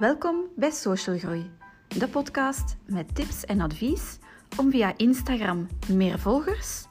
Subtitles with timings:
[0.00, 1.50] Welkom bij Social Groei,
[1.88, 4.18] de podcast met tips en advies
[4.58, 6.86] om via Instagram meer volgers,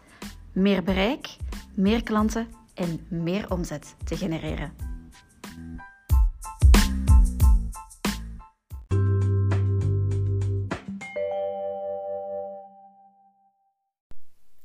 [0.53, 1.37] meer bereik,
[1.75, 4.75] meer klanten en meer omzet te genereren.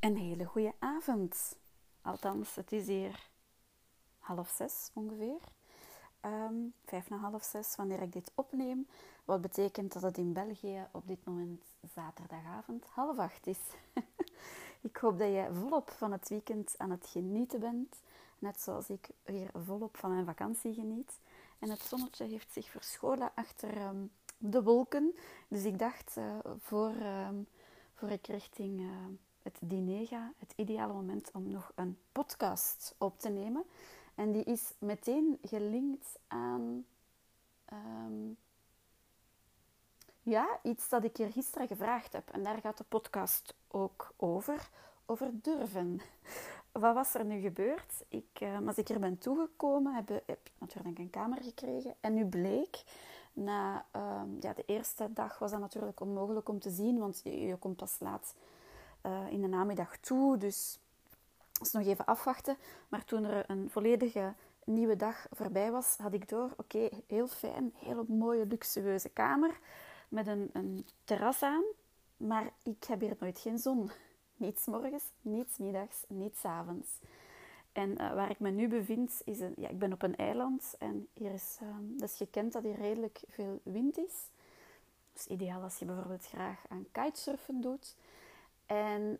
[0.00, 1.58] Een hele goede avond.
[2.02, 3.28] Althans, het is hier
[4.18, 5.40] half zes ongeveer.
[6.24, 8.86] Um, vijf na half zes wanneer ik dit opneem.
[9.24, 11.62] Wat betekent dat het in België op dit moment
[11.94, 13.58] zaterdagavond half acht is.
[14.88, 17.96] ik hoop dat je volop van het weekend aan het genieten bent.
[18.38, 21.18] Net zoals ik weer volop van mijn vakantie geniet.
[21.58, 25.14] En het zonnetje heeft zich verscholen achter um, de wolken.
[25.48, 26.24] Dus ik dacht, uh,
[26.58, 26.94] voor,
[27.28, 27.46] um,
[27.94, 28.86] voor ik richting uh,
[29.42, 33.64] het diner ga, het ideale moment om nog een podcast op te nemen.
[34.14, 36.84] En die is meteen gelinkt aan
[37.72, 38.36] um,
[40.24, 42.30] ja, iets dat ik hier gisteren gevraagd heb.
[42.30, 44.68] En daar gaat de podcast ook over.
[45.06, 46.00] Over durven.
[46.72, 48.04] Wat was er nu gebeurd?
[48.08, 51.94] Ik, uh, als ik er ben toegekomen, heb, heb natuurlijk een kamer gekregen.
[52.00, 52.84] En nu bleek,
[53.32, 57.56] na um, ja, de eerste dag was dat natuurlijk onmogelijk om te zien, want je,
[57.58, 58.34] komt pas laat
[59.06, 60.36] uh, in de namiddag toe.
[60.36, 60.78] Dus
[61.66, 62.56] is nog even afwachten.
[62.88, 64.34] Maar toen er een volledige
[64.64, 69.58] nieuwe dag voorbij was, had ik door, oké, heel fijn, hele mooie, luxueuze kamer
[70.08, 71.64] met een, een terras aan.
[72.16, 73.90] Maar ik heb hier nooit geen zon.
[74.36, 76.88] Niets morgens, niets middags, niets avonds.
[77.72, 80.74] En uh, waar ik me nu bevind, is een, ja, ik ben op een eiland
[80.78, 84.28] en hier is, uh, dat is gekend dat hier redelijk veel wind is.
[85.12, 87.96] Dus ideaal als je bijvoorbeeld graag aan kitesurfen doet.
[88.66, 89.18] En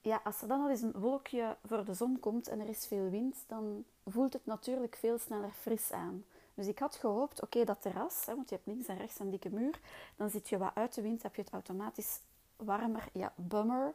[0.00, 2.86] ja, als er dan al eens een wolkje voor de zon komt en er is
[2.86, 6.24] veel wind, dan voelt het natuurlijk veel sneller fris aan.
[6.54, 9.30] Dus ik had gehoopt, oké, dat terras, hè, want je hebt links en rechts een
[9.30, 9.80] dikke muur,
[10.16, 12.20] dan zit je wat uit de wind, heb je het automatisch
[12.56, 13.08] warmer.
[13.12, 13.94] Ja, bummer.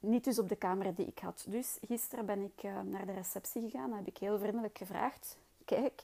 [0.00, 1.44] Niet dus op de kamer die ik had.
[1.48, 5.36] Dus gisteren ben ik uh, naar de receptie gegaan en heb ik heel vriendelijk gevraagd,
[5.64, 6.02] kijk,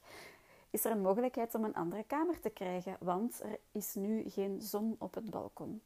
[0.71, 2.97] is er een mogelijkheid om een andere kamer te krijgen?
[3.00, 5.81] Want er is nu geen zon op het balkon.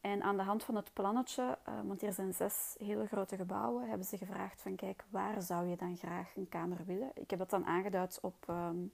[0.00, 3.88] En aan de hand van het plannetje, uh, want hier zijn zes hele grote gebouwen,
[3.88, 7.10] hebben ze gevraagd van kijk, waar zou je dan graag een kamer willen?
[7.14, 8.92] Ik heb het dan aangeduid op um,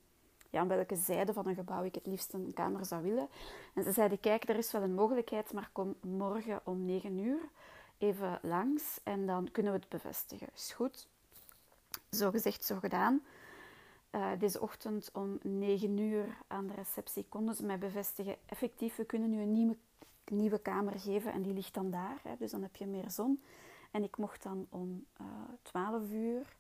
[0.50, 3.28] ja, aan welke zijde van een gebouw ik het liefst een kamer zou willen.
[3.74, 7.40] En ze zeiden kijk, er is wel een mogelijkheid, maar kom morgen om 9 uur
[7.98, 10.48] even langs en dan kunnen we het bevestigen.
[10.54, 11.08] Is goed.
[12.10, 13.22] Zo gezegd, zo gedaan.
[14.10, 18.36] Uh, deze ochtend om 9 uur aan de receptie konden ze mij bevestigen.
[18.46, 19.76] Effectief, we kunnen nu een nieuwe
[20.30, 22.20] nieuwe kamer geven en die ligt dan daar.
[22.22, 23.42] Hè, dus dan heb je meer zon.
[23.90, 26.56] En ik mocht dan om uh, eh, 12 uur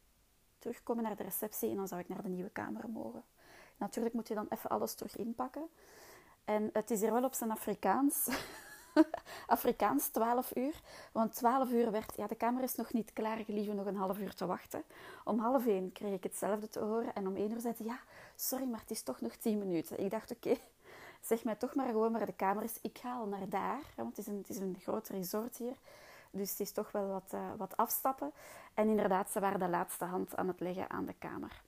[0.58, 3.24] terugkomen naar de receptie en dan zou ik naar de nieuwe kamer mogen.
[3.76, 5.68] Natuurlijk moet je dan even alles terug inpakken.
[6.44, 8.28] En het is hier wel op zijn Afrikaans.
[9.46, 10.80] Afrikaans 12 uur.
[11.12, 14.18] Want 12 uur werd, ja, de kamer is nog niet klaar, gelieve nog een half
[14.18, 14.82] uur te wachten.
[15.24, 17.14] Om half één kreeg ik hetzelfde te horen.
[17.14, 17.98] En om één uur zei ze, ja,
[18.36, 20.00] sorry, maar het is toch nog 10 minuten.
[20.00, 20.56] Ik dacht, oké,
[21.20, 22.78] zeg mij toch maar gewoon waar de kamer is.
[22.80, 25.76] Ik ga al naar daar, want het is een, het is een groot resort hier.
[26.30, 28.32] Dus het is toch wel wat, uh, wat afstappen.
[28.74, 31.62] En inderdaad, ze waren de laatste hand aan het leggen aan de kamer.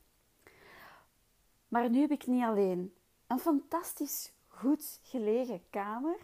[1.69, 2.95] Maar nu heb ik niet alleen
[3.27, 6.19] een fantastisch goed gelegen kamer,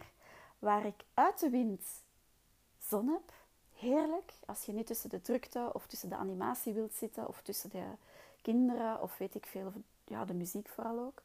[0.59, 1.81] waar ik uit de wind
[2.79, 3.33] zon heb.
[3.73, 7.69] Heerlijk, als je niet tussen de drukte of tussen de animatie wilt zitten, of tussen
[7.69, 7.83] de
[8.41, 11.21] kinderen, of weet ik veel, ja, de muziek vooral ook.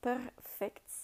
[0.00, 1.03] Perfect.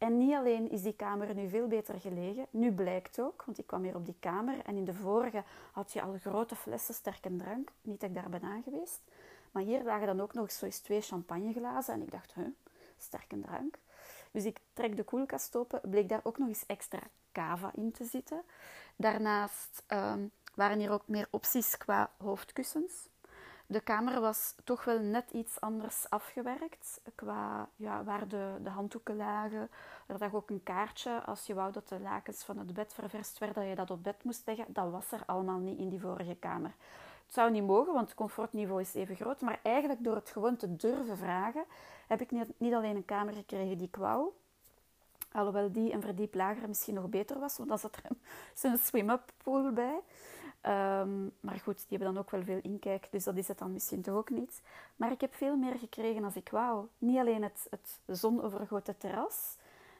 [0.00, 3.66] En niet alleen is die kamer nu veel beter gelegen, nu blijkt ook, want ik
[3.66, 7.36] kwam hier op die kamer en in de vorige had je al grote flessen sterke
[7.36, 7.70] drank.
[7.82, 9.00] Niet dat ik daar ben aan geweest.
[9.50, 12.46] Maar hier lagen dan ook nog eens, zo eens twee champagneglazen en ik dacht, huh,
[12.98, 13.78] sterke drank.
[14.30, 17.00] Dus ik trek de koelkast open, bleek daar ook nog eens extra
[17.32, 18.42] cava in te zitten.
[18.96, 23.08] Daarnaast um, waren hier ook meer opties qua hoofdkussens.
[23.70, 29.16] De kamer was toch wel net iets anders afgewerkt qua ja, waar de, de handdoeken
[29.16, 29.70] lagen.
[30.06, 33.38] Er lag ook een kaartje als je wou dat de lakens van het bed ververst
[33.38, 34.64] werden, dat je dat op bed moest leggen.
[34.68, 36.74] Dat was er allemaal niet in die vorige kamer.
[37.24, 39.40] Het zou niet mogen, want het comfortniveau is even groot.
[39.40, 41.64] Maar eigenlijk door het gewoon te durven vragen,
[42.06, 44.28] heb ik niet, niet alleen een kamer gekregen die ik wou.
[45.32, 48.20] Alhoewel die een verdiep lager misschien nog beter was, want dan zat er een,
[48.70, 50.00] een swim-up pool bij.
[50.66, 53.72] Um, maar goed, die hebben dan ook wel veel inkijk, dus dat is het dan
[53.72, 54.62] misschien toch ook niet.
[54.96, 56.86] Maar ik heb veel meer gekregen als ik wou.
[56.98, 59.56] Niet alleen het, het zonovergoten terras,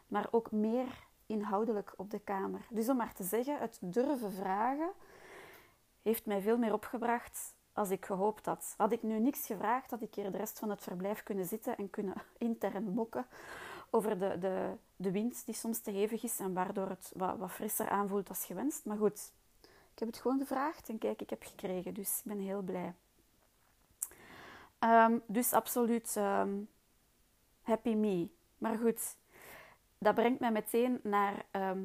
[0.07, 2.67] maar ook meer inhoudelijk op de kamer.
[2.71, 4.91] Dus om maar te zeggen, het durven vragen
[6.03, 8.75] heeft mij veel meer opgebracht als ik gehoopt had.
[8.77, 11.77] Had ik nu niks gevraagd, had ik hier de rest van het verblijf kunnen zitten
[11.77, 13.27] en kunnen intern mokken
[13.91, 17.51] over de, de, de wind die soms te hevig is en waardoor het wat, wat
[17.51, 18.85] frisser aanvoelt als gewenst.
[18.85, 19.33] Maar goed,
[20.01, 22.95] heb het gewoon gevraagd en kijk, ik heb gekregen, dus ik ben heel blij.
[24.79, 26.61] Ehm, dus absoluut ehm,
[27.63, 28.29] happy me.
[28.59, 29.17] Maar goed,
[29.99, 31.83] dat brengt mij meteen naar ehm,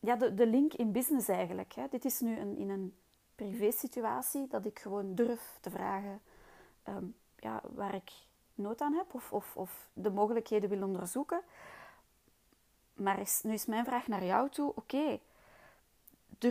[0.00, 1.72] ja, de, de link in business eigenlijk.
[1.72, 1.86] Hè.
[1.90, 2.94] Dit is nu een, in een
[3.34, 6.20] privé-situatie dat ik gewoon durf te vragen
[7.36, 8.12] ja, waar ik
[8.54, 11.40] nood aan heb of, of, of de mogelijkheden wil onderzoeken.
[12.94, 15.18] Maar is, nu is mijn vraag naar jou toe: oké,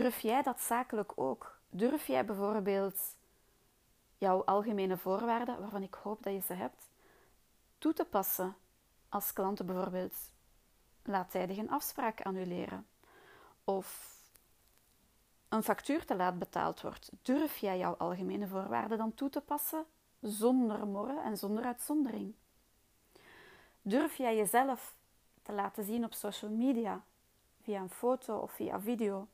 [0.00, 1.58] durf jij dat zakelijk ook?
[1.70, 3.16] Durf jij bijvoorbeeld
[4.18, 6.90] jouw algemene voorwaarden, waarvan ik hoop dat je ze hebt,
[7.78, 8.56] toe te passen
[9.08, 10.14] als klanten bijvoorbeeld
[11.02, 12.86] laattijdig een afspraak annuleren
[13.64, 14.18] of
[15.48, 19.84] een factuur te laat betaald wordt, durf jij jouw algemene voorwaarden dan toe te passen
[20.20, 22.34] zonder morren en zonder uitzondering?
[23.82, 24.96] Durf jij jezelf
[25.42, 27.04] te laten zien op social media,
[27.62, 29.28] via een foto of via video?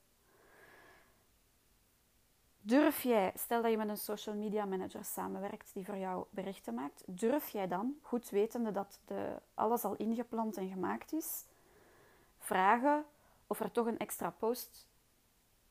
[2.71, 6.75] Durf jij, stel dat je met een social media manager samenwerkt die voor jou berichten
[6.75, 11.45] maakt, durf jij dan, goed wetende dat de, alles al ingepland en gemaakt is,
[12.39, 13.05] vragen
[13.47, 14.87] of er toch een extra post,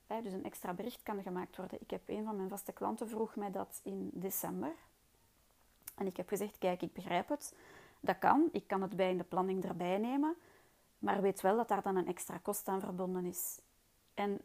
[0.08, 1.82] hè, dus een extra bericht kan gemaakt worden.
[1.82, 4.74] Ik heb een van mijn vaste klanten vroeg mij dat in december.
[5.96, 7.56] En ik heb gezegd, kijk, ik begrijp het.
[8.00, 8.50] Dat kan.
[8.52, 10.36] Ik kan het bij in de planning erbij nemen.
[10.98, 13.62] Maar weet wel dat daar dan een extra kost aan verbonden is.
[14.14, 14.42] En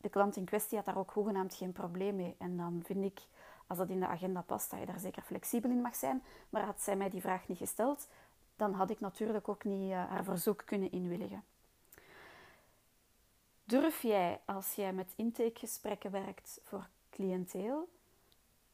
[0.00, 2.34] de klant in kwestie had daar ook hoegenaamd geen probleem mee.
[2.38, 3.20] En dan vind ik,
[3.66, 6.22] als dat in de agenda past, dat je daar zeker flexibel in mag zijn.
[6.50, 8.08] Maar had zij mij die vraag niet gesteld,
[8.56, 11.44] dan had ik natuurlijk ook niet uh, haar verzoek kunnen inwilligen.
[13.64, 17.88] Durf jij, als jij met intakegesprekken werkt voor cliënteel,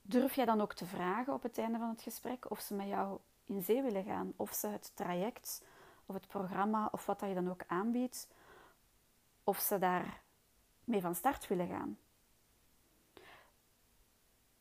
[0.02, 2.88] durf jij dan ook te vragen op het einde van het gesprek of ze met
[2.88, 5.64] jou in zee willen gaan, of ze het traject
[6.06, 8.28] of het programma of wat dat je dan ook aanbiedt,
[9.44, 10.20] of ze daar
[10.86, 11.98] mee van start willen gaan?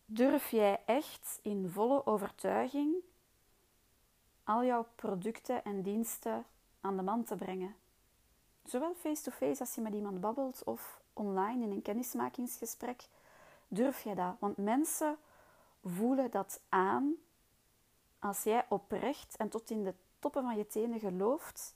[0.06, 2.96] Durf jij echt in volle overtuiging
[4.44, 6.46] al jouw producten en diensten
[6.82, 7.76] aan de man te brengen?
[8.64, 13.08] Zowel face-to-face als je met iemand babbelt of online in een kennismakingsgesprek.
[13.68, 14.36] Durf jij dat?
[14.40, 15.18] Want mensen
[15.84, 17.14] voelen dat aan
[18.20, 21.74] als jij oprecht en tot in de toppen van je tenen gelooft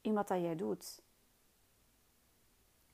[0.00, 1.02] in wat dat jij doet.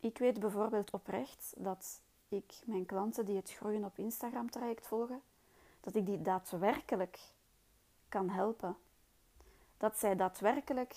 [0.07, 5.23] Ik weet bijvoorbeeld oprecht dat ik mijn klanten die het groeien op Instagram traject volgen,
[5.81, 7.19] dat ik die daadwerkelijk
[8.09, 8.77] kan helpen.
[9.77, 10.97] Dat zij daadwerkelijk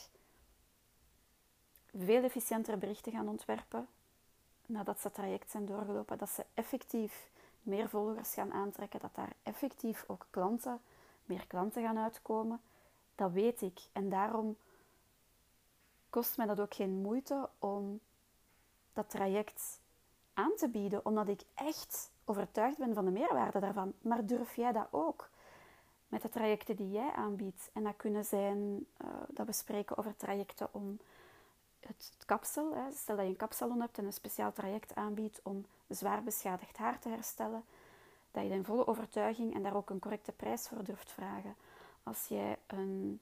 [1.98, 3.88] veel efficiënter berichten gaan ontwerpen
[4.66, 6.18] nadat ze het traject zijn doorgelopen.
[6.18, 7.30] Dat ze effectief
[7.62, 9.00] meer volgers gaan aantrekken.
[9.00, 10.82] Dat daar effectief ook klanten,
[11.26, 12.62] meer klanten gaan uitkomen.
[13.16, 13.80] Dat weet ik.
[13.92, 14.58] En daarom
[16.10, 18.00] kost mij dat ook geen moeite om
[19.00, 19.80] dat traject
[20.34, 23.94] aan te bieden, omdat ik echt overtuigd ben van de meerwaarde daarvan.
[24.02, 25.30] Maar durf jij dat ook?
[26.08, 27.70] Met de trajecten die jij aanbiedt.
[27.74, 31.00] En dat kunnen zijn uh, dat we spreken over trajecten om
[31.80, 32.76] het, kapsel.
[32.76, 32.92] Hè.
[32.92, 37.00] Stel dat je een kapsalon hebt en een speciaal traject aanbiedt om zwaar beschadigd haar
[37.00, 37.64] te herstellen.
[38.32, 41.56] Dat je in volle overtuiging en daar ook een correcte prijs voor durft vragen.
[42.04, 43.20] Als jij een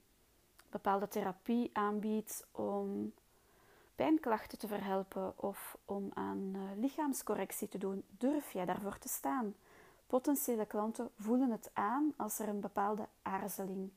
[0.69, 3.13] bepaalde therapie aanbiedt om
[3.98, 9.56] pijnklachten te verhelpen of om aan uh, lichaamscorrectie te doen, durf jij daarvoor te staan.
[10.08, 13.92] Potentiële klanten voelen het aan als er een bepaalde aarzeling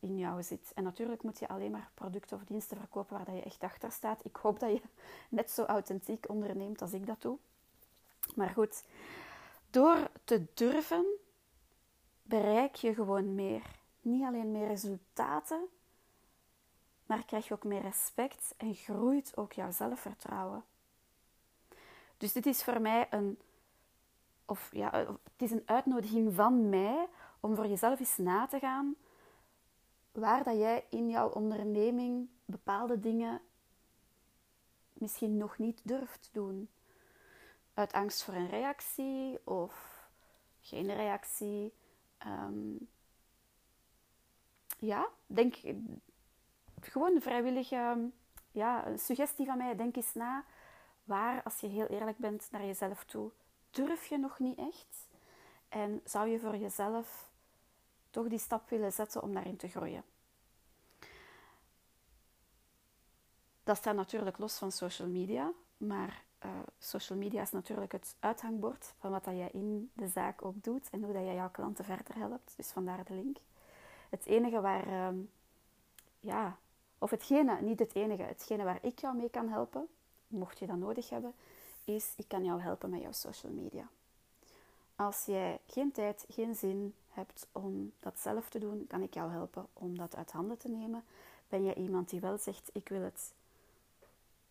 [0.00, 0.72] in jou zit.
[0.74, 4.24] En natuurlijk moet je alleen maar producten of diensten verkopen waar je echt achter staat.
[4.24, 4.82] Ik hoop dat je
[5.38, 7.38] net zo authentiek onderneemt als ik dat doe.
[8.34, 8.84] Maar goed,
[9.70, 11.06] door te durven
[12.22, 13.62] bereik je gewoon meer.
[14.00, 15.68] Niet alleen meer resultaten,
[17.08, 20.64] maar krijg je ook meer respect en groeit ook jouw zelfvertrouwen.
[22.16, 23.38] Dus dit is voor mij een,
[24.44, 24.90] of ja,
[25.32, 27.08] het is een uitnodiging van mij
[27.40, 28.96] om voor jezelf eens na te gaan
[30.12, 33.40] waar dat jij in jouw onderneming bepaalde dingen
[34.92, 36.68] misschien nog niet durft doen.
[37.74, 40.06] Uit angst voor een reactie of
[40.60, 41.72] geen reactie.
[42.18, 42.74] Ehm,
[44.78, 45.54] ja, denk
[46.86, 48.10] gewoon een vrijwillige
[48.50, 49.76] ja, suggestie van mij.
[49.76, 50.44] Denk eens na
[51.04, 53.30] waar, als je heel eerlijk bent naar jezelf toe,
[53.70, 55.08] durf je nog niet echt?
[55.68, 57.30] En zou je voor jezelf
[58.10, 60.02] toch die stap willen zetten om daarin te groeien?
[63.64, 68.94] Dat staat natuurlijk los van social media, maar uh, social media is natuurlijk het uithangbord
[68.98, 72.16] van wat dat jij in de zaak ook doet en hoe dat jouw klanten verder
[72.16, 72.52] helpt.
[72.56, 73.36] Dus vandaar de link.
[74.08, 75.16] Het enige waar, ehm,
[76.20, 76.58] ja,
[76.98, 79.88] of hetgene, niet het enige, hetgene waar ik jou mee kan helpen,
[80.26, 81.34] mocht je dat nodig hebben,
[81.84, 83.88] is ik kan jou helpen met jouw social media.
[84.96, 89.30] Als jij geen tijd, geen zin hebt om dat zelf te doen, kan ik jou
[89.30, 91.04] helpen om dat uit handen te nemen.
[91.48, 93.32] Ben je iemand die wel zegt, ik wil het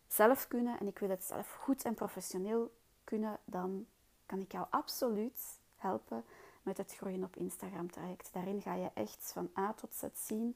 [0.07, 2.71] zelf kunnen en ik wil het zelf goed en professioneel
[3.03, 3.85] kunnen, dan
[4.25, 6.23] kan ik jou absoluut helpen
[6.61, 8.29] met het groeien op Instagram traject.
[8.33, 10.55] Daarin ga je echt van A tot Z zien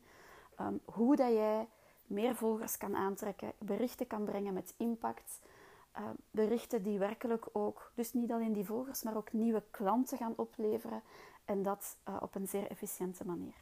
[0.59, 1.67] um, hoe dat jij
[2.11, 5.39] meer volgers kan aantrekken, berichten kan brengen met impact,
[5.97, 10.33] uh, berichten die werkelijk ook, dus niet alleen die volgers, maar ook nieuwe klanten gaan
[10.35, 11.01] opleveren
[11.45, 13.55] en dat uh, op een zeer efficiënte manier.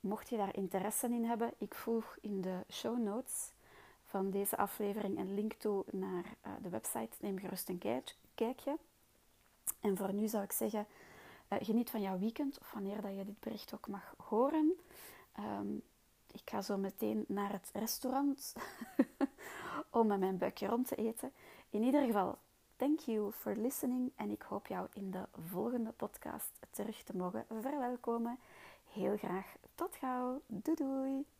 [0.00, 3.52] Mocht je daar interesse in hebben, ik voeg in de show notes
[4.04, 7.16] van deze aflevering een link toe naar uh, de website.
[7.20, 8.04] Neem gerust een
[8.34, 8.78] kijkje.
[9.80, 10.86] En voor nu zou ik zeggen,
[11.48, 14.72] geniet van jouw weekend of wanneer dat je dit bericht ook mag horen.
[15.38, 15.82] Um,
[16.32, 18.54] ik ga zo meteen naar het restaurant
[19.90, 21.32] om met mijn buikje rond te eten.
[21.70, 22.38] In ieder geval,
[22.76, 27.46] thank you for listening en ik hoop jou in de volgende podcast terug te mogen
[27.60, 28.38] verwelkomen.
[28.92, 30.40] Heel graag tot gauw.
[30.46, 31.39] Doei doei!